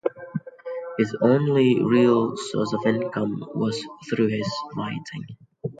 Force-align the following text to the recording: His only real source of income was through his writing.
His 0.97 1.15
only 1.21 1.79
real 1.79 2.35
source 2.35 2.73
of 2.73 2.87
income 2.87 3.45
was 3.53 3.79
through 4.09 4.29
his 4.29 4.51
writing. 4.75 5.37